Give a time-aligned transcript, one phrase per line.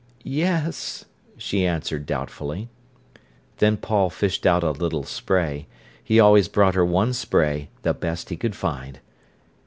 [0.23, 1.05] "Yes,"
[1.37, 2.69] she answered doubtfully.
[3.57, 5.67] Then Paul fished out a little spray.
[6.03, 8.99] He always brought her one spray, the best he could find.